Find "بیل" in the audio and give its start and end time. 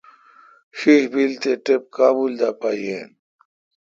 1.11-1.33